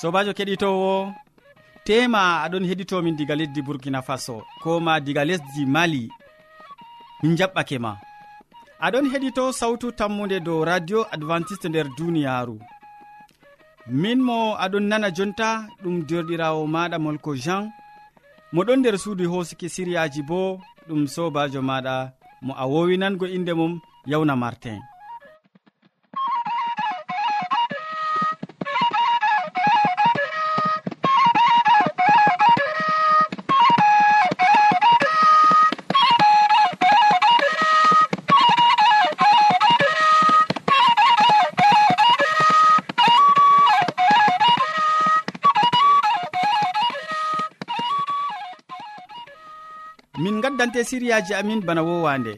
[0.00, 0.92] sobajo keɗitowo
[1.86, 6.02] tema aɗon heɗitomin diga lesdi burkina faso ko ma diga lesdi mali.
[7.22, 7.92] Min jaɓɓake ma.
[8.86, 12.56] Aɗon heɗito sawtu tammude dow radio adventiste nder duniyaru
[14.00, 15.48] min mo aɗon nana jonta
[15.82, 17.64] ɗum derɗirawo maɗa molko jean.
[18.54, 20.40] Moɗon nder suudu hosuki siriyaji bo
[20.88, 21.94] ɗum sobajo maɗa
[22.44, 23.72] mo a wowinango inde mum
[24.10, 24.78] yawna martin.
[50.88, 52.32] siriyaji amin bana wowande.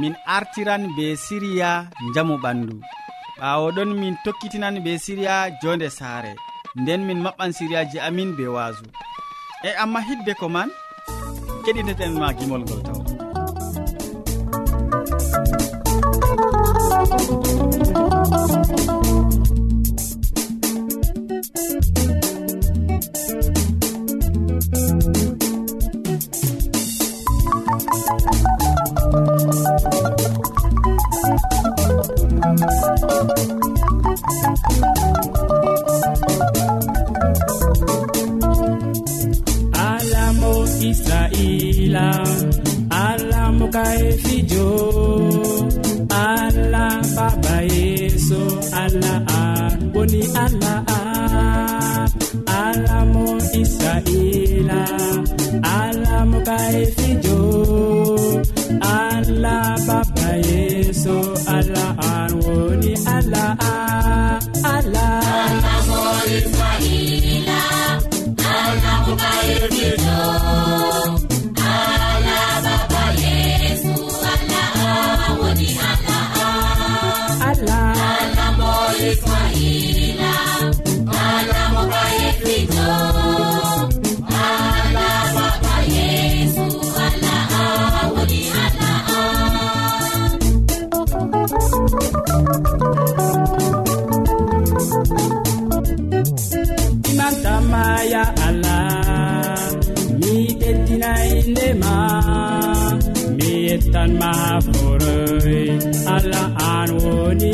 [0.00, 1.70] Min artiran be siriya
[2.14, 2.74] jamu ɓandu.
[3.40, 6.32] Ɓawo ɗon min tokkitinan be siriya jonde saare.
[6.80, 8.84] Nden min maɓɓan siriyaji amin be waasu
[9.64, 10.68] e amma hidde ko man
[11.64, 12.93] keɗiteɗen ma gimol ngol taw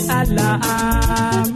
[0.08, 0.58] allah.
[0.62, 1.49] am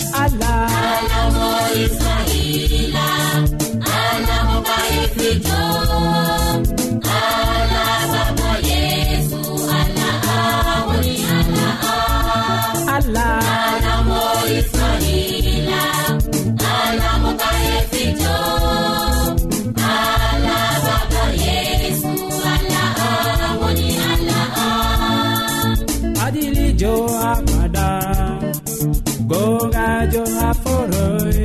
[30.04, 31.38] bakajo haforoy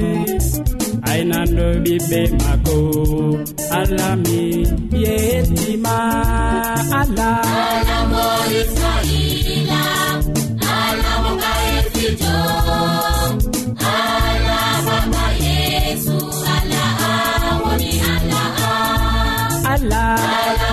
[1.11, 2.77] aynanɗo ɓiɓɓe mako
[3.79, 4.39] allah mi
[5.03, 5.95] yettima
[6.99, 7.37] allah
[19.73, 20.68] Allah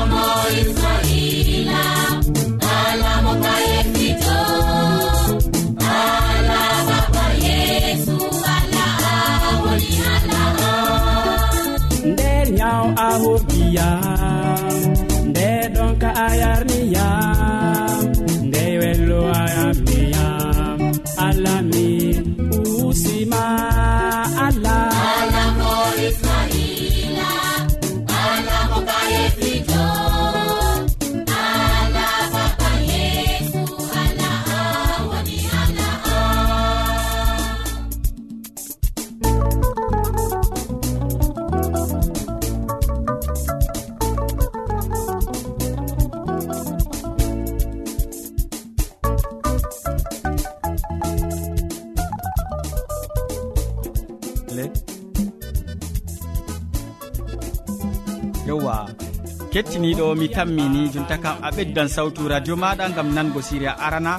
[59.77, 64.13] kettiniɗo mi tammini jonta kam a ɓeddan sawtu radio maɗa gam nango siriya arana.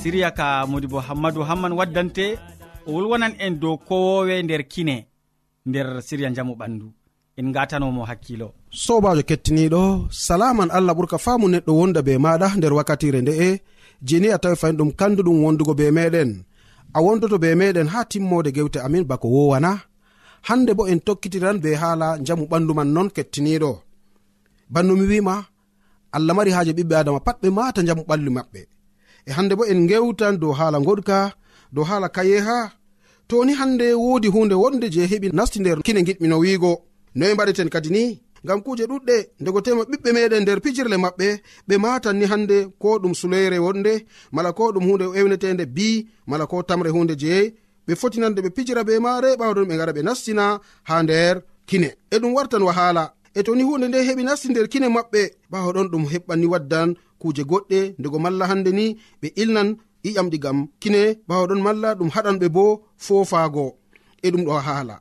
[0.00, 2.26] Siriya ka modibo hammadou hamman waddante
[2.86, 4.96] o wolwonan en dow kowowe nder kine
[5.68, 6.86] nder siriya jamu ɓandu.
[7.38, 8.48] En gatanomo hakkilo.
[8.84, 9.82] Sobajo kettiniɗo
[10.26, 13.48] salaman allah ɓurka faamu neɗɗo wonda be maɗa nder wakkatire nde'e
[14.08, 16.30] jeni a tawi fayin ɗum kanduɗum wondugo be meɗen.
[16.96, 19.72] A wondoto be meɗen ha timmode gewte amin bako wowana
[20.48, 23.72] hande bo en tokkitiran be haala jamu ɓandu man non kettiniɗo.
[24.72, 25.34] banno mi wima
[26.16, 28.60] allah mari haaje ɓiɓɓe adama pat ɓe mata jamu ɓalli maɓɓe.
[29.28, 31.18] E hande bo en gewtan dow haala goɗka
[31.74, 32.58] dow haala kayeha
[33.28, 36.72] toni hande wodi hunde wonde je heɓi nasti nder kine giɗmino wiigo.
[37.16, 38.02] Noyi e mbaɗeten kadi ni
[38.44, 41.28] ngam kuje ɗuɗɗe ndego tema ɓiɓɓe meɗen nder pijirle maɓɓe
[41.68, 43.92] ɓe matan ni hande ko ɗum suloyre wonde
[44.34, 45.88] mala ko ɗum hunde ewnetende bi
[46.30, 47.46] mala ko tamre hunde jeeyi
[47.86, 50.44] ɓe fotinande ɓe pijira be mare ɓawaɗon ɓe gara ɓe nastina
[50.88, 51.34] ha nder
[51.68, 51.88] kine.
[52.14, 55.20] E ɗum wartan wahala e toni hunde nde heɓi nasti nder kine maɓɓe
[55.50, 56.88] ɓawo ɗon ɗum heɓɓanni waddan
[57.20, 58.84] kuje goɗɗe ndego malla hande ni
[59.20, 59.68] ɓe ilnan
[60.04, 62.64] ƴiƴamɗi gam kine ɓawo ɗon malla ɗum haɗan ɓe bo
[63.06, 63.64] fofaago.
[64.22, 64.96] E ɗum ɗo haala.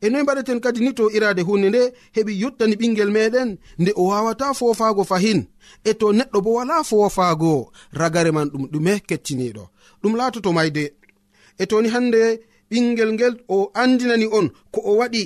[0.00, 1.82] E noyi mbaɗeten kadi ni to irade hunde nde
[2.16, 3.50] heɓi yottani ɓingel meɗen
[3.80, 5.40] nde o wawata fofaago fahin.
[5.84, 7.52] E to neɗɗo bo wala fofaago
[8.00, 9.64] ragare man ɗum ɗume kettiniɗo
[10.02, 10.84] ɗum laatoto mayde
[11.58, 12.20] e toni hande
[12.70, 15.22] ɓingel ngel o andinani on ko o waɗi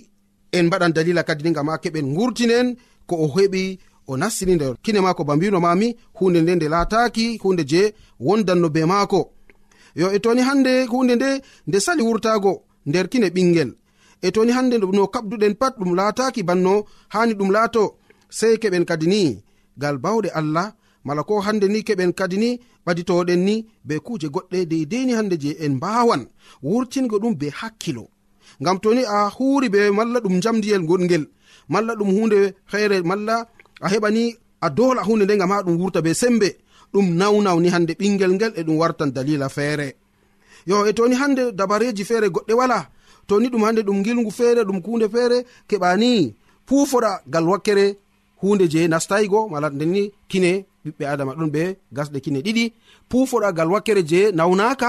[0.52, 2.76] en mbaɗan dalila kadi ni gam ha keɓen gurtinen
[3.08, 3.78] ko o heɓi
[4.10, 7.82] o nastini nder kine maako ba mbino mami hunde nde nde laataki hunde je
[8.20, 9.20] wondanno be maako.
[10.00, 11.30] Yo e toni hande hunde nde
[11.68, 12.52] nde sali wurtago
[12.86, 13.70] nder kine ɓingel
[14.26, 16.84] e toni hande no kabduɗen pat ɗum laataki banno
[17.14, 17.84] hani ɗum laato
[18.38, 19.22] sei keɓen kadi ni.
[19.80, 20.72] Gal bawɗe allah
[21.04, 22.50] mala ko hande ni keɓen kadi ni
[22.86, 23.54] ɓaditoɗen ni
[23.84, 26.22] be kuje goɗɗe deideni hande je en mbawan
[26.62, 28.04] wurtingo ɗum be hakkilo.
[28.62, 31.24] ngam toni a huri be malla ɗum jamdiyel goɗgel
[31.68, 33.46] malla ɗum hunde feere malla
[33.80, 36.48] a heɓani a dola hunde nde gam ha ɗum wurta be sembe
[36.92, 39.88] ɗum nawnawni hande ɓingel ngel e ɗum wartan dalila feere.
[40.66, 42.78] Yo e toni hande dabareji feere goɗɗe wala
[43.26, 45.38] toni ɗum hande ɗum gilgu feere ɗum kunde feere
[45.68, 46.34] keɓani
[46.66, 47.96] pufoɗa gal wakkere
[48.42, 50.50] hunde je nastaygo mala ndeni kine
[50.84, 51.62] ɓiɓɓe adama ɗon ɓe
[51.96, 52.64] gasɗe kine ɗiɗi
[53.10, 54.88] pufoɗa gal wakkere je nawnaka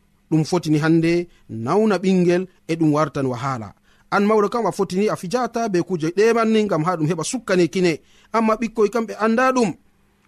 [0.31, 3.69] ɗum fotini hande nawna ɓingel e ɗum wartan wahala.
[4.15, 7.65] An mawɗo kam a fotini a fijata be kuje ɗemanni gam ha ɗum heɓa sukkane
[7.73, 7.93] kine.
[8.33, 9.71] Amma ɓikkoy kam ɓe anda ɗum.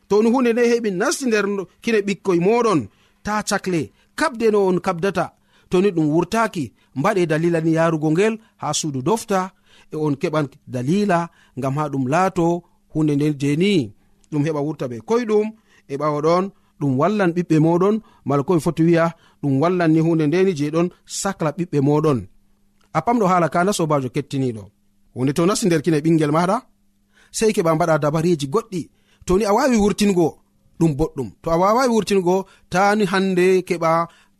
[0.10, 1.46] To ni hunde nde heɓi nasti nder
[1.84, 2.80] kine ɓikkoy moɗon
[3.26, 3.82] ta cakle
[4.20, 5.26] kabde no on kabdata.
[5.70, 9.40] To ni ɗum wurtaki mbaɗe dalila ni yarugo ngel ha suudu dofta
[9.94, 11.20] e on keɓan dalila
[11.62, 12.64] gam ha ɗum laato.
[12.94, 13.92] Hunde nde jeni
[14.32, 15.48] ɗum heɓa wurta be koyɗum
[15.92, 16.44] e ɓawa ɗon
[16.84, 17.96] ɗum wallan ɓiɓɓe moɗon
[18.28, 19.06] mala komi foti wiya
[19.42, 20.88] ɗum wallan ni hunde ndeni je ɗon
[21.22, 22.20] sacla ɓiɓɓe moɗon.
[22.98, 24.64] A pamɗo hala kana sobajo kettiniɗo
[25.16, 26.58] hunde to nasti nder kine ɓingel maɗa
[27.38, 28.82] sei keɓa mbaɗa dabareji goɗɗi.
[29.26, 30.28] To ni a wawi wurtingo
[30.80, 31.30] ɗum boɗɗum.
[31.42, 32.36] To a wawawi wurtingo
[32.74, 33.92] tani hande keɓa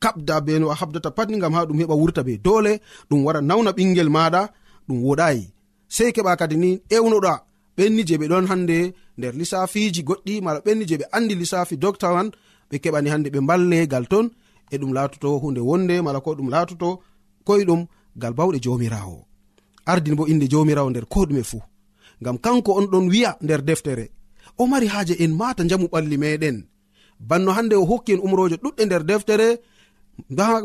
[0.04, 2.34] kabda be no a habdata patni gam ha ɗum heɓa wurta be.
[2.46, 2.74] Dole
[3.10, 4.42] ɗum wara nauna ɓingel maɗa
[4.88, 5.44] ɗum woɗayi
[5.96, 7.34] sei keɓa kadi ni ewnoɗa
[7.78, 8.78] ɓenni je ɓe ɗon hande
[9.18, 12.30] nder lissafiji goɗɗi mala ɓenni je ɓe andi lissafi docta man
[12.70, 14.26] ɓe keɓani hande ɓe mballegal ton
[14.74, 16.90] e ɗum latoto hunde wonde mala ko ɗum latoto
[17.48, 17.82] koyɗum
[18.22, 19.18] gal bawɗe jomirawo
[19.86, 21.62] ardin bo inde jomirawo nder ko ɗume fuu.
[22.22, 24.06] Ngam kanko on ɗon wi'a nder deftere
[24.58, 26.58] o mari haaje en mata jamu ɓalli meɗen
[27.20, 29.48] banno hande o hokki en umroje ɗuɗɗe nder deftere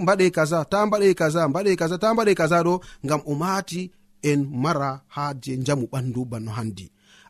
[0.02, 2.74] mbaɗe kaza ta mbaɗe kaza mbaɗe kaza ta mbaɗe kaza ɗo
[3.04, 3.90] ngam o mati
[4.30, 6.86] en mara haaje jamu ɓandu banno handi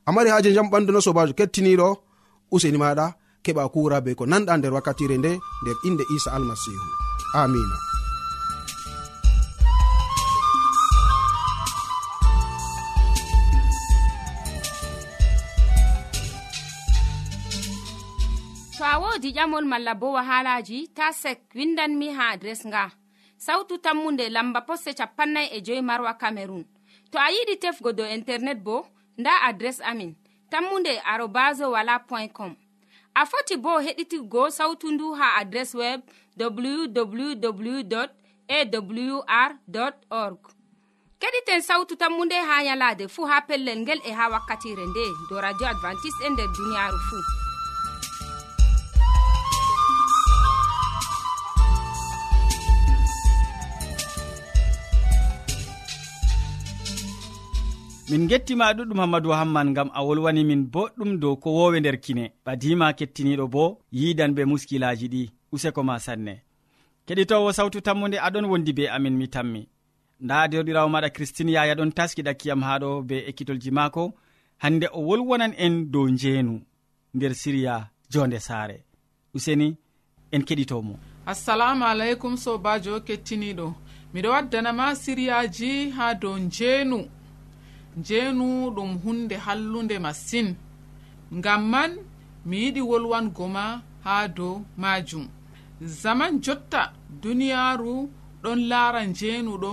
[0.09, 1.89] a mari haaje jamu ɓandu no sobajo kettiniɗo
[2.55, 3.07] useni maɗa
[3.45, 5.31] keɓa kura be ko nanɗa nder wakkatire nde
[5.63, 6.89] nder inde isa almasihu.
[7.41, 7.77] Amina.
[18.77, 22.85] To a wodi ƴamol malla bo wahalaji ta sek windanmi ha adres nga.
[23.37, 26.65] Sautu tammunde lamba posse capannay e joyi marwa camerun
[27.11, 28.87] to a yiɗi tefgo dow internet bo
[29.19, 30.15] nda adres amin
[30.51, 32.57] tammunde arobas wala point com.
[33.15, 36.01] A foti bo heɗitigo sautu ndu ha adres web
[36.37, 38.05] www
[38.49, 39.53] awr
[40.11, 40.39] org.
[41.21, 45.41] Keɗiten sautu tammu nde ha nyalade fuu ha pellel ngel e ha wakkatire nde do
[45.41, 47.48] radio advantice'e e nder duniyaru fuu
[58.11, 62.33] min gettima ɗuɗɗum hammadou hamman gam a wolwani min boɗɗum dow ko wowe nder kine.
[62.47, 66.35] Ɓadima kettiniɗo bo yidan be muskilaji ɗi useko ma sanne.
[67.07, 69.69] Keɗitowo sawtu tammude aɗon wondi be amin mi tammi.
[70.21, 74.15] Nda derɗirawo maɗa christine yaya ɗon taski ɗakkiyam haɗo be ekkitolji maako.
[74.63, 76.61] Hande o wolwonan en dow njeenu
[77.15, 78.85] nder siriya jonde saare.
[79.35, 79.77] Useni
[80.33, 80.95] en keɗitomo.
[81.27, 83.75] Assalamu aleykum sobajo kettiniɗo.
[84.15, 87.18] Miɗo waddanama siriyaji ha dow njeenu.
[87.99, 90.49] njeenu ɗum hunde hallunde masin
[91.39, 91.91] ngam man
[92.49, 93.65] mi yiɗi wolwango ma
[94.05, 95.27] haa dow maajum.
[96.03, 96.83] Zaman jotta
[97.23, 97.93] duniyaaru
[98.43, 99.73] ɗon laara njeenuɗo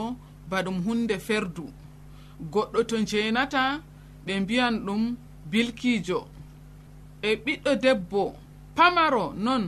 [0.50, 1.65] ba ɗum hunde ferdu.
[2.53, 3.63] Goɗɗo to njeenata
[4.25, 5.01] ɓe mbiyan ɗum
[5.51, 6.20] bilkiijo.
[7.22, 8.22] E ɓiɗɗo debbo
[8.75, 9.63] pamaro non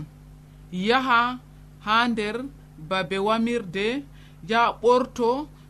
[0.88, 1.20] yaha
[1.86, 2.36] haa nder
[2.90, 3.86] babe wamirde
[4.50, 5.30] yaha ɓorto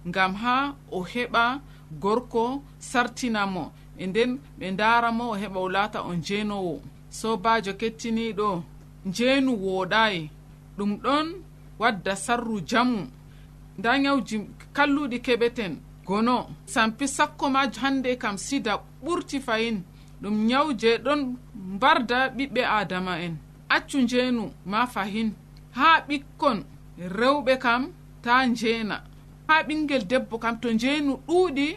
[0.10, 1.44] ngam haa o heɓa
[1.91, 3.72] gorko sartinamo.
[3.98, 8.63] E nden ɓe daramo o heɓa o laata on jeenowo sobajo kettiniɗo
[9.06, 10.29] njeenu wooɗayi
[10.77, 11.27] ɗum ɗon
[11.79, 13.08] wadda sarru jamu.
[13.77, 14.38] Nda nyawji
[14.75, 15.74] kalluɗi keɓeten
[16.06, 16.38] gono.
[16.65, 19.84] Sampi sakko ma hande kam sida ɓurti fayin.
[20.22, 21.36] Ɗum nyawu je ɗon
[21.75, 23.36] mbarda ɓiɓɓe adama en.
[23.70, 25.29] Accu njeenu ma fahin.
[25.77, 26.63] Ha ɓikkon
[27.20, 27.91] rewɓe kam
[28.24, 29.03] ta njeena
[29.48, 31.68] ha ɓingel debbo kam to njeenu ɗuuɗi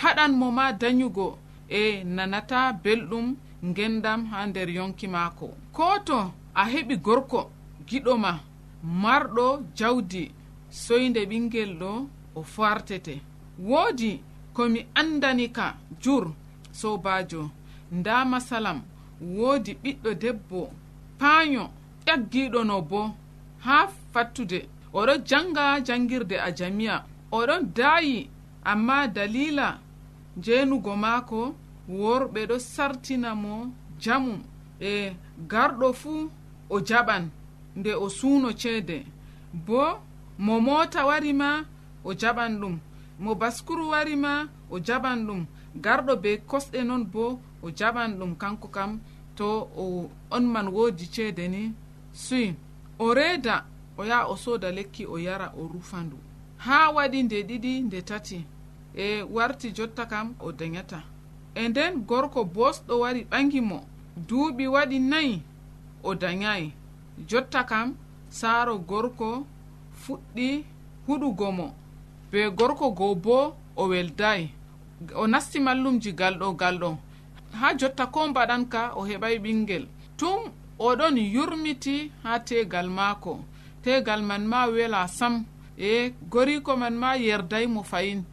[0.00, 1.38] haɗan mo ma dayugo
[1.68, 3.26] e nanata belɗum
[3.64, 5.46] ngendam ha nder yonki maako.
[5.72, 7.50] Ko to a heɓi gorko
[7.88, 8.40] giɗoma
[9.02, 9.46] marɗo
[9.78, 10.30] jawdi
[10.70, 11.90] soyde ɓingel ɗo
[12.34, 13.14] o fartete.
[13.58, 14.20] Woodi
[14.52, 16.24] komi andani ka jur
[16.72, 17.50] sobajo
[17.92, 18.82] nda masalam
[19.36, 20.70] woodi ɓiɗɗo debbo
[21.18, 21.70] paayo
[22.06, 23.14] ƴaggiɗono bo
[23.64, 24.68] ha fattude.
[24.92, 27.04] Oɗo janga jangirde a jamiya.
[27.38, 28.16] oɗon daayi
[28.70, 29.68] amma dalila
[30.44, 31.40] jeenugo maako
[32.00, 33.54] worɓe ɗo sartina mo
[34.02, 34.38] jamum
[34.80, 35.12] e
[35.50, 36.30] garɗo fuu
[36.70, 37.24] o jaɓan
[37.78, 38.98] nde o suuno ceede.
[39.66, 39.82] Bo
[40.38, 41.50] mo moota wari ma
[42.04, 42.74] o jaɓan ɗum.
[43.22, 44.32] Mo baskuru wari ma
[44.70, 45.40] o jaɓan ɗum.
[45.84, 47.24] Garɗo be kosɗe noon bo
[47.62, 48.90] o jaɓan ɗum kanko kam.
[49.36, 51.62] To o on man woodi ceede ni
[52.12, 52.54] suyi
[52.98, 53.64] o reeda
[53.98, 56.16] o yaha o sooda lekki o yara o rufa ndu
[56.64, 58.38] ha waɗi nde ɗiɗi nde tati.
[58.96, 61.02] E warti jotta kam o dayata
[61.54, 63.78] e nden gorko bosɗo wari ɓangi mo.
[64.28, 65.42] Duuɓi waɗi nayi
[66.02, 66.72] o dayayi
[67.28, 67.94] jotta kam
[68.28, 69.46] saaro gorko
[70.02, 70.64] fuɗɗi
[71.06, 71.66] huɗugo mo.
[72.30, 74.50] Be gorko goo bo o weldayi
[75.14, 76.90] o nasti mallumji galɗo galɗo.
[77.60, 79.84] Ha jotta ko mbaɗan ka o heɓay ɓingel.
[80.16, 80.40] Tum
[80.78, 83.32] oɗon yurmiti ha tegal maako.
[83.82, 85.44] Tegal man ma wela sam.
[85.78, 88.24] e goriko man ma yerday mo fayin.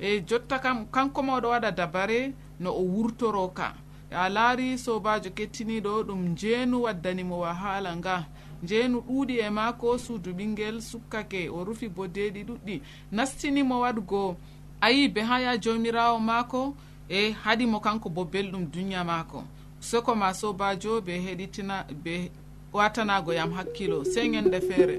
[0.00, 3.74] E jotta kam kanko ma oɗo waɗa dabare no o wurtoro ka.
[4.10, 8.26] A laari sobajo kettiniɗo ɗum njeenu waddanimo wahala nga.
[8.62, 12.80] Njeenu ɗuuɗi e maako suudu ɓingel sukkake o rufi bodeɗi ɗuɗɗi
[13.12, 14.36] nastinimo waɗugo
[14.80, 16.74] ayibe ha ya jomirawo maako
[17.08, 19.44] e haɗimo kanko bo belɗum duniya maako.
[19.80, 22.30] Soko ma sobajo be heɗitina be
[22.72, 24.04] watanago yam hakkilo.
[24.04, 24.98] Sey ñande feere.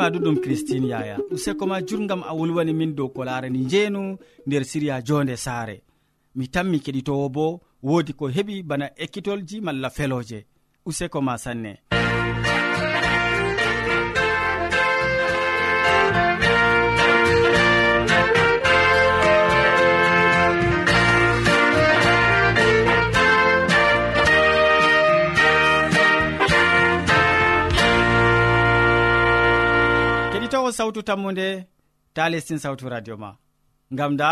[0.00, 1.18] sawtima ɗuɗum christine yaya.
[1.30, 5.82] Useko ma jurgam a wolwani min dow ko larani njeenu nder siriya jonde saare.
[6.34, 10.46] Mi tammi keɗitowo bo woodi ko heɓi bana ekkitolji malla feloje
[10.86, 11.72] useko ma sanne.
[30.90, 31.66] sawtu tammude
[32.14, 33.30] ta lestin sawtu radio ma.
[33.94, 34.30] Ngam da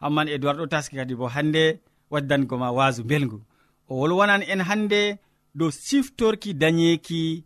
[0.00, 1.64] hamman edoird ɗo taski kadi bo hannde
[2.12, 3.38] waddango ma wasu belgu
[3.88, 5.00] o wolwanan en hannde
[5.58, 7.44] dow siftorki dañeeki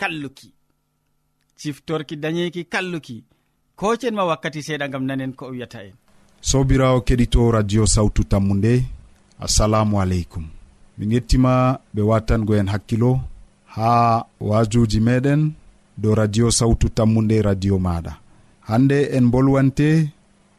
[0.00, 0.48] kalluki.
[1.60, 3.16] Siftorki dañeeki kalluki.
[3.76, 5.94] Kocen ma wakkati seeɗa gam nanen ko o wiyata en.
[6.40, 8.72] Sobirawo keɗito radio sawtu tammu nde
[9.44, 10.44] assalamu aleykum.
[10.98, 11.52] Min yettima
[11.94, 13.10] ɓe watango en hakkilo
[13.74, 13.90] ha
[14.48, 15.40] wajuji meɗen
[16.00, 18.12] dow radio sawtu tammude radio maɗa.
[18.68, 19.88] Hande en bolwante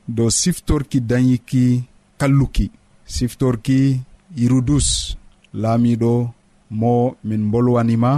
[0.08, 1.84] dow siftorki dañiki
[2.19, 2.72] kalluki.
[3.05, 3.79] Siftorki
[4.36, 4.88] hirudus
[5.62, 6.29] laamiɗo
[6.79, 8.12] mo min bolwanima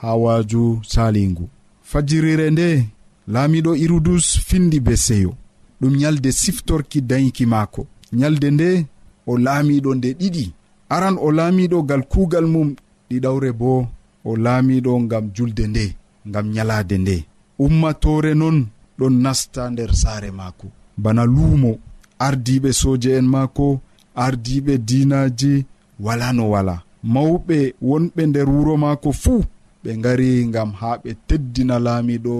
[0.00, 1.48] ha waaju salingu
[1.82, 2.68] fajirire nde
[3.28, 5.32] laamiɗo hirudus findi be seyo.
[5.80, 7.86] Ɗum nyalde siftorki dayiki maako.
[8.12, 8.86] Nyalde nde
[9.26, 10.44] o laamiɗo nde ɗiɗi.
[10.88, 12.68] Aran o laamiɗo gal kuugal mum
[13.10, 13.86] ɗiɗawre bo
[14.24, 15.84] o laamiɗo ngam julde nde.
[16.28, 17.16] ngam nyalaade nde.
[17.64, 18.56] Ummatore non
[18.98, 20.66] ɗon nasta nder saare maako.
[21.02, 21.72] Bana luumo
[22.26, 23.66] ardiɓe soje en maako
[24.24, 25.52] ardiɓe dinaji
[26.04, 26.76] wala no wala.
[27.14, 29.42] Mawɓe wonɓe nder wuro maako fuu
[29.82, 32.34] ɓe ngari ngam haa ɓe teddina laamiɗo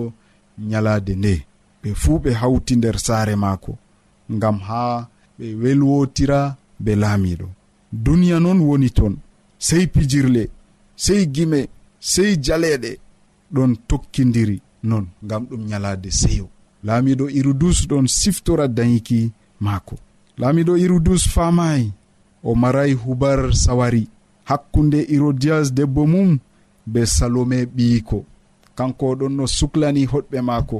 [0.71, 1.35] nyalaade nde.
[1.83, 3.73] Ɓe fuu ɓe hawti nder saare maako
[4.37, 4.97] ngam haa
[5.39, 6.41] ɓe welwotira
[6.85, 7.47] be laamiɗo
[8.05, 9.15] duniya noon woni toon
[9.67, 10.43] sey pijirle
[11.05, 11.61] sey gime
[12.13, 12.91] sey jaleɗe
[13.55, 16.47] ɗon tokkidiri non ngam ɗum ñalaade seyo.
[16.87, 19.95] Laamiɗo irudus ɗon siftora dayiki maako.
[20.41, 21.93] Laamiɗo irudus famayi
[22.43, 24.09] o maray hubar sawari.
[24.45, 26.39] Hakkunde irodias debbo mum
[26.87, 28.19] be salome ɓiyiko.
[28.77, 30.79] Kanko oɗon no suklani hoɗɓe maako.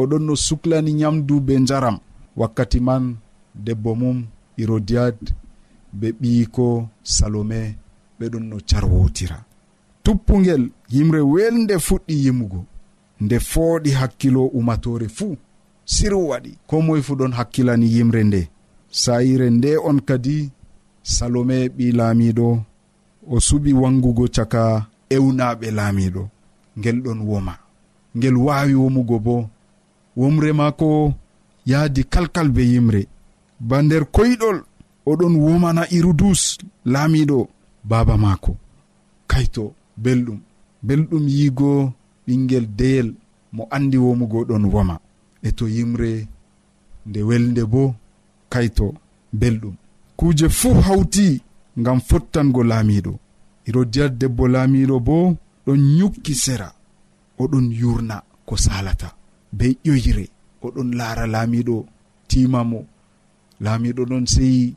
[0.00, 1.98] Oɗon no suklani nyamdu be njaram.
[2.36, 3.16] Wakkati man
[3.54, 4.18] debbo mum
[4.58, 5.16] irodiad
[5.92, 7.60] be ɓiyiko salome
[8.20, 9.38] ɓeɗon no carwotira.
[10.06, 10.62] tuppugel
[10.94, 12.60] yimre welde fuɗɗi yimugo.
[13.20, 15.36] Nde fooɗi hakkilo umatore fuu
[15.92, 16.50] siru waɗi.
[16.68, 18.40] Ko moye fu ɗon hakkilani yimre nde.
[19.02, 20.36] Sayire nde on kadi
[21.14, 22.46] salome ɓi laamiɗo
[23.32, 24.62] o suɓi wangugo caka
[25.16, 26.22] ewnaɓe laamiɗo
[26.78, 27.54] ngel ɗon woma.
[28.16, 29.36] Ngel wawi womugo bo.
[30.18, 30.88] Womre maako
[31.70, 33.02] yaadi kalkal be yimre.
[33.68, 34.58] Ba nder koyɗol
[35.10, 36.42] oɗon womana irudus
[36.92, 37.38] laamiɗo
[37.88, 38.52] baaba maako.
[39.30, 39.64] Kayto
[40.02, 40.40] belɗum.
[40.86, 41.92] Belɗum yigo
[42.26, 43.08] ɓingel deyel
[43.52, 44.96] mo andi womugo ɗon woma.
[45.42, 46.28] E to yimre
[47.06, 47.82] nde welde bo
[48.52, 48.86] kayto
[49.40, 49.74] belɗum.
[50.16, 51.26] Kuuje fuu hawti
[51.80, 53.12] ngam fottango laamiɗo
[53.68, 55.16] iɗo diyat debbo laamiɗo bo
[55.66, 56.68] ɗon yukki sera
[57.42, 59.08] oɗon yurna ko salata
[59.52, 60.24] be ƴoyre
[60.66, 61.76] oɗon laara laamiɗo
[62.28, 62.80] timamo
[63.64, 64.74] laamiɗo ɗon seyi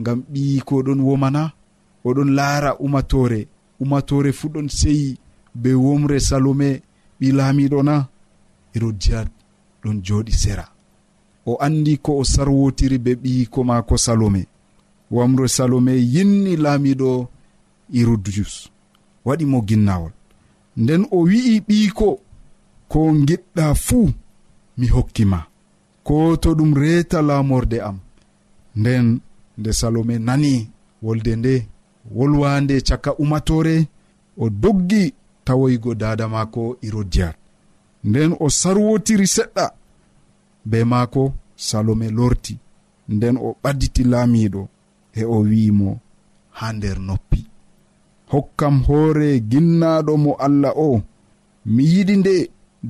[0.00, 1.42] ngam ɓiyi ko ɗon womana
[2.08, 3.40] oɗon laara umatore
[3.82, 5.08] ummatore fuu ɗon seyi
[5.62, 6.68] be womre salome
[7.20, 7.94] ɓi laamiɗo na
[8.74, 9.28] herodiyat
[9.82, 10.64] ɗon jooɗi sera.
[11.46, 14.42] O andi ko o sarwotiri be ɓiyiko maako salome.
[15.10, 17.10] Wamre salome yinni laamiɗo
[17.94, 18.54] herodiyus
[19.26, 20.12] waɗi mo ginnawol
[20.82, 22.08] nden o wi'i ɓiyiko
[22.90, 24.06] ko giɗɗa fuu
[24.78, 25.38] mi hokkima
[26.06, 27.98] ko to ɗum reeta laamorde am.
[28.80, 29.06] Nden
[29.58, 30.52] nde salome nani
[31.04, 31.54] wolde nde
[32.10, 33.86] wolwande caka umatore
[34.38, 37.36] o doggi tawoygo dada maako irodiyat
[38.04, 39.66] nden o sarwotiri seɗɗa
[40.64, 42.58] be maako salome lorti
[43.08, 44.62] nden o ɓadditi laamiɗo
[45.20, 46.00] e o wi'imo
[46.58, 47.40] ha nder noppi.
[48.32, 51.02] Hokkam hoore ginnaɗo mo allah o
[51.74, 52.34] mi yiɗi nde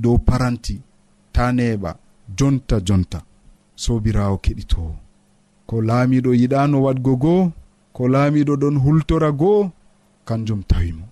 [0.02, 0.74] dow paranti
[1.34, 1.90] ta neɓa
[2.38, 3.18] jonta jonta.
[3.82, 4.94] Sobirawo keɗitowo
[5.68, 7.42] ko laamiɗo yiɗano wadgo goo
[7.94, 9.70] ko laamiɗo ɗon hultora goo
[10.28, 11.06] kanjum tawimo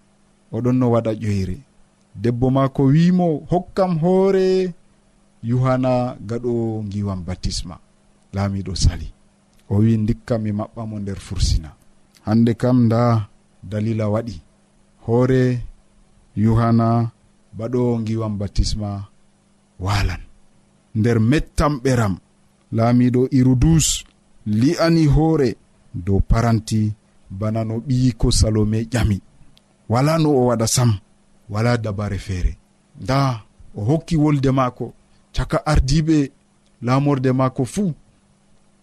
[0.57, 1.57] oɗon no waɗa ƴoyre.
[2.23, 4.47] Debbo ma ko wimo hokkam hoore.
[5.51, 5.93] Yuhana
[6.29, 6.53] gaɗo
[6.90, 7.75] giwam batisma
[8.35, 9.09] laamiɗo sali.
[9.71, 11.71] O wi dikka mi maɓɓamo nder fursina.
[12.27, 13.03] Hande kam nda
[13.71, 14.37] dalila waɗi.
[15.07, 15.43] Hoore
[16.43, 16.88] yuhana
[17.59, 18.90] baɗo giwam batisma
[19.85, 20.23] walan
[20.99, 22.14] nder mettam ɓeram
[22.77, 23.87] laamiɗo irudus
[24.61, 25.51] li'ani hoore.
[25.94, 26.92] dow paranti
[27.31, 29.20] bana no ɓiyiko salome ƴami.
[29.88, 30.90] Wala no o waɗa sam
[31.53, 32.57] wala dabare feere.
[33.00, 33.42] Nda
[33.76, 34.92] o hokki wolde maako
[35.35, 36.31] caka ardiɓe
[36.83, 37.92] laamorde maako fuu.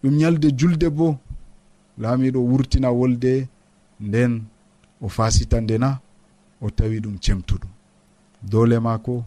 [0.02, 1.16] Ɗum ñalde julde bo
[1.98, 3.48] laamiɗo wurtina wolde
[4.00, 4.32] nden
[5.00, 5.98] o fasita ndena
[6.64, 7.70] o tawi ɗum cemtuɗum
[8.50, 9.24] dole maako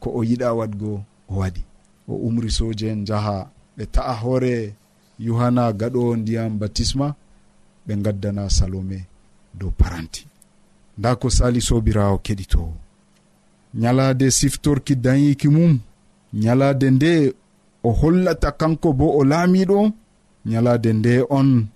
[0.00, 0.90] ko o yiɗa waɗgo
[1.28, 1.62] o waɗi.
[2.08, 3.34] O umri soje en jaha
[3.76, 4.74] ɓe ta'a hoore
[5.18, 7.14] yohanna gaɗowo ndiyam batisma
[7.86, 9.06] ɓe gaddana salome
[9.58, 10.26] dow paranti.
[10.98, 12.72] Nda ko sali sobirawo keɗitowo
[13.74, 15.78] nyalade siftorki dayiki mum
[16.32, 17.34] nyalade nde
[17.82, 19.92] o hollata kanko bo o laamiɗo
[20.46, 21.66] nyalade nde on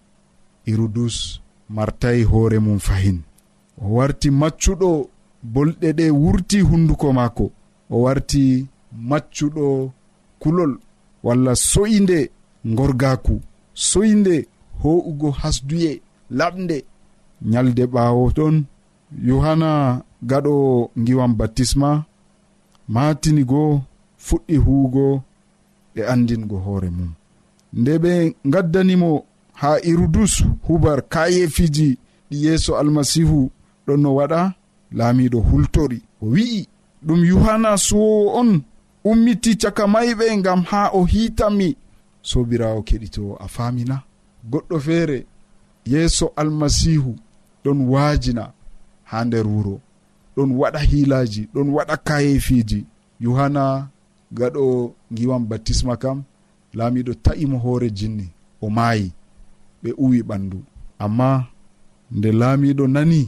[0.66, 3.18] hirudus martayi hoore mum fahin.
[3.82, 4.90] O warti maccuɗo
[5.42, 7.50] bolɗe ɗe wurti hunduko maako.
[7.90, 8.66] O warti
[9.08, 9.92] maccuɗo
[10.40, 10.72] kulol
[11.22, 12.30] walla so'inde
[12.64, 13.40] gorgaku
[13.74, 14.46] soyde
[14.82, 16.84] ho'ugo hasduye laɓde
[17.50, 18.64] nyalde ɓawo ɗon
[19.28, 19.70] yohanna
[20.30, 20.54] gaɗo
[21.04, 22.04] giwam baptisma
[22.88, 23.80] matini goo
[24.26, 25.22] fuɗɗi huugo
[25.94, 27.10] ɓe andingo hoore mum.
[27.72, 28.12] Nde ɓe
[28.52, 29.10] gaddanimo
[29.60, 31.88] ha irudus hubar kayefiji
[32.30, 33.50] ɗi yeeso almasihu
[33.86, 34.40] ɗon no waɗa
[34.98, 35.98] laamiɗo hultori.
[36.22, 36.60] O wi'i
[37.06, 38.50] ɗum yohanna suwowo on
[39.10, 41.68] ummiti caka mayɓe ngam ha o hiitami.
[42.22, 43.96] sobirawo keɗito a famina
[44.50, 45.26] goɗɗo feere
[45.90, 47.16] yeeso almasihu
[47.64, 48.52] ɗon waajina
[49.04, 49.80] ha nder wuro.
[50.36, 52.86] Ɗon waɗa hiilaji ɗon waɗa kayefiji
[53.20, 53.88] yohanna
[54.32, 56.18] gaɗo giwan baptisma kam
[56.76, 58.26] laamiɗo ta'imo hoore jinni
[58.60, 59.12] o maayi
[59.82, 60.58] ɓe uwi ɓandu
[61.04, 61.28] amma
[62.16, 63.20] nde laamiɗo nani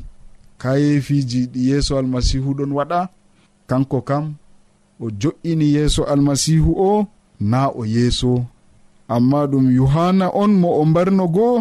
[0.62, 3.00] kayefiji ɗi yeeso almasihu ɗon waɗa
[3.68, 4.24] kanko kam
[5.00, 7.06] o jo'ini yeeso almasihu o
[7.50, 8.30] na o yeeso
[9.14, 11.56] amma ɗum yohanna on mo o mbarno goo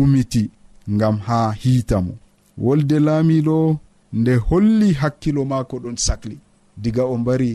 [0.00, 0.42] umiti
[0.94, 2.12] ngam haa hiita mo.
[2.64, 3.56] Wolde laamiɗo
[4.18, 6.36] nde holli hakkilo maako ɗon sahli
[6.82, 7.52] diga o mbari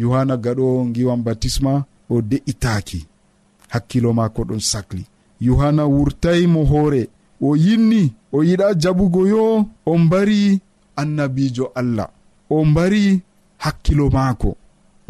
[0.00, 1.72] yohanna gaɗo giwan batisma
[2.12, 3.00] o de'itaaki.
[3.72, 5.02] Hakkilo maako ɗon sahli
[5.46, 7.02] yohanna wurtayi mo hoore.
[7.46, 9.44] O yinni o yiɗa jaɓugo yo
[9.90, 10.60] o mbari
[11.00, 12.08] annabijo allah.
[12.54, 13.04] O mbari
[13.64, 14.50] hakkilo maako.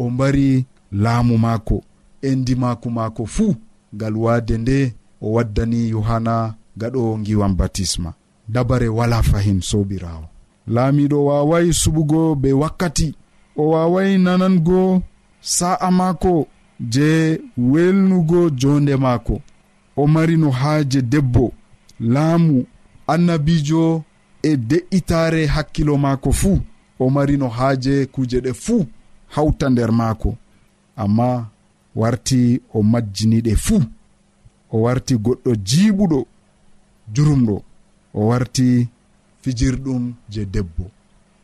[0.01, 0.65] O mbari
[1.03, 1.77] laamu maako.
[2.21, 3.55] endi maako maako fuu
[3.95, 8.13] ngal waade nde o waddani yohanna gaɗo giwan batisma.
[8.49, 10.25] Dabare wala fahin sobirawo
[10.67, 13.15] laamiɗo waaway suɓugo be wakkati
[13.57, 15.01] o waaway nanango
[15.41, 16.47] sa'a maako
[16.79, 19.41] je welnugo jonde maako.
[19.97, 21.51] O mari no haaje debbo
[21.99, 22.65] laamu
[23.07, 24.03] annabijo
[24.43, 26.59] e de'itare hakkilo maako fuu.
[26.99, 28.85] O mari no haaje kuuje ɗe fuu
[29.27, 30.35] hawta nder maako.
[30.95, 31.47] Amma
[32.01, 32.39] warti
[32.75, 33.81] o majjiniɗe fuu
[34.73, 36.19] o warti goɗɗo jiiɓuɗo
[37.13, 37.55] jurumɗo
[38.17, 38.67] o warti
[39.41, 40.85] fijirɗum je debbo.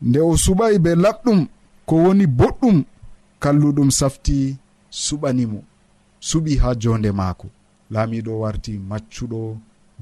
[0.06, 1.40] Nde o suɓayi be laɓɗum
[1.88, 2.76] ko woni boɗɗum
[3.42, 4.36] kalluɗum safti
[5.04, 5.58] suɓanimo
[6.28, 7.46] suɓi ha jonde maako.
[7.92, 9.40] Laamiɗo warti maccuɗo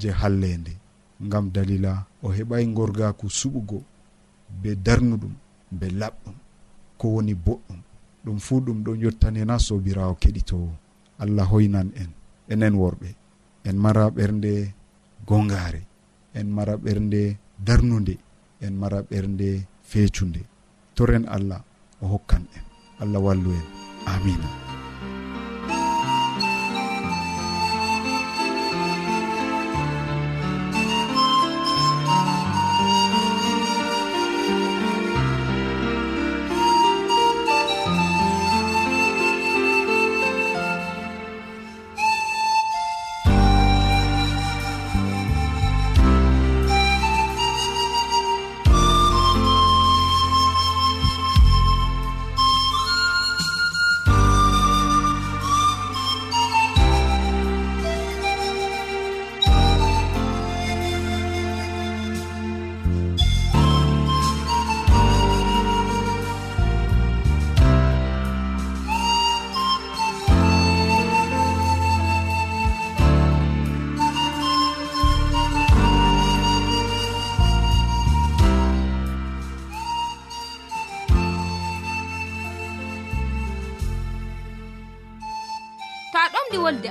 [0.00, 0.72] je hallende
[1.26, 3.78] ngam dalila o heɓay gorgaku suɓugo
[4.60, 5.34] be darnuɗum
[5.78, 6.34] be laɓɗum
[6.98, 7.80] ko woni boɗɗum.
[8.24, 10.70] ɗum fuu ɗum ɗon yottanena sobirawo keɗitowo.
[11.18, 12.10] Allah hoynan en
[12.52, 13.08] enen worɓe.
[13.64, 14.74] En mara ɓernde
[15.26, 15.82] gongare
[16.34, 18.14] en mara ɓernde darnude
[18.60, 20.40] en mara ɓernde feecunde.
[20.94, 21.62] Toren allah
[22.02, 22.64] o hokkan en.
[23.00, 23.66] Allah wallu en.
[24.06, 24.71] Amina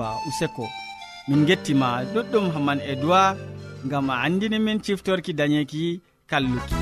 [0.00, 0.68] hamwa useko.
[1.28, 3.36] Min gettima ɗuɗɗum hamman e duwa
[3.90, 6.74] gam a andini min ciftorki dañeki kalluki.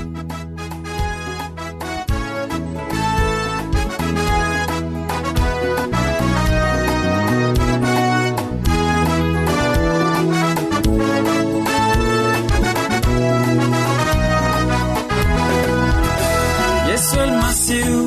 [16.89, 17.99] Yesu almasihu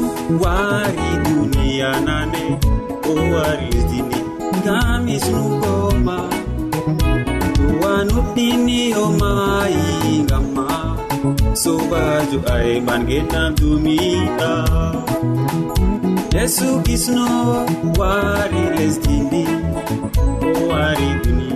[0.42, 2.44] wari duniya nane
[3.10, 4.31] o wari dini
[4.62, 6.18] ngam hisnugoma
[7.56, 9.84] towanuɗɗini o maayi
[10.26, 10.66] ngam ma.
[11.62, 14.52] Sobajo ayɓangenam dumiɗa
[16.34, 17.26] yesu kisno
[17.98, 19.42] wari lesdi ndi
[20.48, 21.48] o wari duni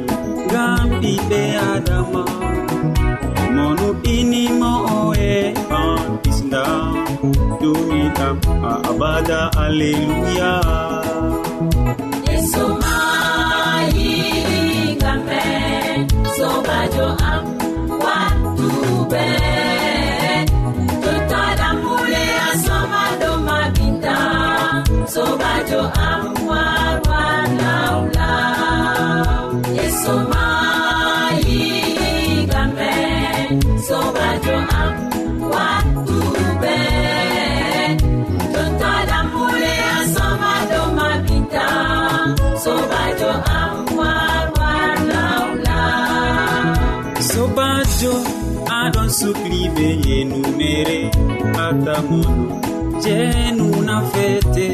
[0.47, 1.41] ngam ɓiɓɓe
[1.73, 2.23] adama.
[3.55, 5.01] Monuɗɗinimo o
[5.81, 6.65] an kisda
[7.61, 8.37] dumiɗam
[8.71, 10.53] a abada alleluya.
[12.29, 12.96] Yeso ma
[47.37, 48.13] sobajo
[48.79, 51.01] aɗon sukli be yenumere
[51.65, 52.45] atamono
[53.03, 54.69] jenuna fete.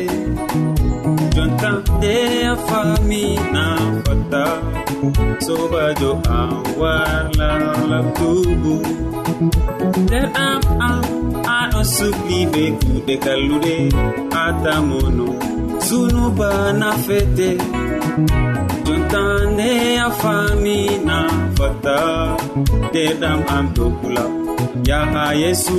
[1.34, 2.14] jonta nde
[2.52, 3.64] a fami na
[4.04, 4.44] fata
[5.46, 7.50] sobajo am wala
[7.90, 8.76] labtugu
[10.02, 11.04] nder am am
[11.58, 13.76] aɗo sukli be kuɗe kalluɗe.
[14.44, 15.26] Atamono
[15.86, 17.48] sunuba nafete
[18.84, 19.70] jonta nde
[20.06, 21.18] a fami na
[21.56, 21.98] fata
[22.84, 24.24] nderɗam am dokula
[24.88, 25.78] yaha yesu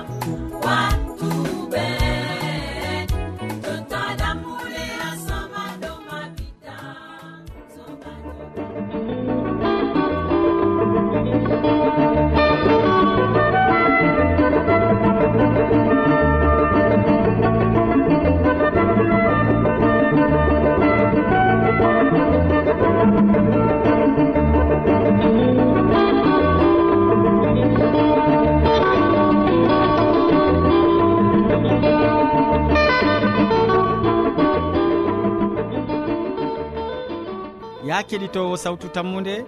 [38.11, 39.45] keɗitowo sawtu tammude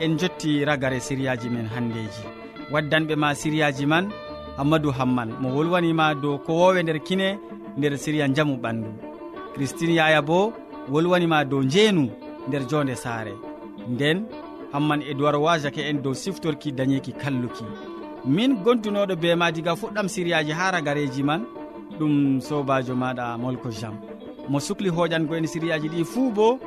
[0.00, 2.22] en jotti ragare siriyaji men handeji.
[2.72, 4.06] Waddanɓe ma siriyaji man
[4.56, 7.38] hammadou hamman mo wolwanima dow ko wowe nder kine
[7.76, 8.90] nder siriya jaamu ɓandu.
[9.54, 10.52] Christine yaya bo
[10.88, 12.08] wolwanima dow jeenu
[12.48, 13.34] nder jonde saare.
[13.88, 14.26] Nden
[14.72, 17.64] hamman edoird duwar wajake en dow siftorki dañeki kalluki.
[18.24, 21.42] Min gondunoɗo be ma diga fuɗɗam siriyaji ha ragareji man
[21.98, 23.94] ɗum sobajo maɗa molko jam.
[24.48, 26.58] Mo sukli hoƴango en siriyaji ɗi fuu bo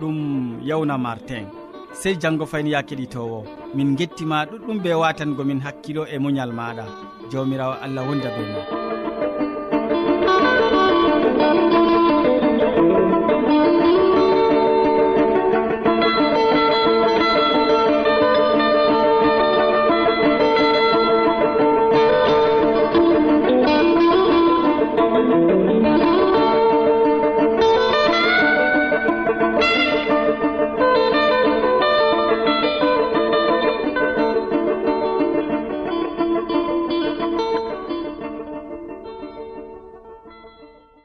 [0.00, 1.46] ɗum yawna martin.
[1.92, 6.84] Sey janggo fayni ya keɗitowo min gettima ɗuɗɗum be watangomin hakkilo e muñal maɗa
[7.30, 8.81] jawmirawo allah wonda be ma.